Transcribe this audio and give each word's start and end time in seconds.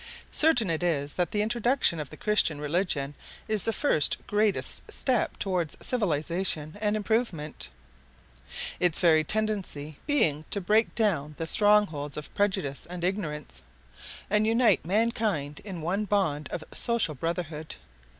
Certain 0.31 0.67
it 0.71 0.81
is 0.81 1.13
that 1.13 1.29
the 1.29 1.43
introduction 1.43 1.99
of 1.99 2.09
the 2.09 2.17
Christian 2.17 2.59
religion 2.59 3.13
is 3.47 3.61
the 3.61 3.71
first 3.71 4.17
greatest 4.25 4.81
step 4.91 5.37
towards 5.37 5.77
civilization 5.79 6.75
and 6.81 6.95
improvement; 6.95 7.69
its 8.79 8.99
very 8.99 9.23
tendency 9.23 9.99
being 10.07 10.43
to 10.49 10.59
break 10.59 10.95
down 10.95 11.35
the 11.37 11.45
strong 11.45 11.85
holds 11.85 12.17
of 12.17 12.33
prejudice 12.33 12.87
and 12.89 13.03
ignorance, 13.03 13.61
and 14.27 14.47
unite 14.47 14.83
mankind 14.83 15.61
in 15.63 15.83
one 15.83 16.05
bond 16.05 16.47
of 16.51 16.63
social 16.73 17.13
brotherhood. 17.13 17.75